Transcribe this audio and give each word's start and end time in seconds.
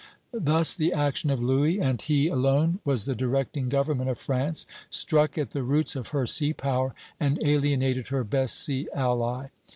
Thus 0.33 0.73
the 0.73 0.93
action 0.93 1.29
of 1.29 1.43
Louis 1.43 1.79
and 1.79 2.01
he 2.01 2.27
alone 2.27 2.79
was 2.83 3.05
the 3.05 3.13
directing 3.13 3.69
government 3.69 4.09
of 4.09 4.17
France 4.17 4.65
struck 4.89 5.37
at 5.37 5.51
the 5.51 5.61
roots 5.61 5.95
of 5.95 6.07
her 6.07 6.25
sea 6.25 6.53
power, 6.53 6.95
and 7.19 7.37
alienated 7.43 8.07
her 8.07 8.23
best 8.23 8.59
sea 8.59 8.87
ally. 8.95 9.49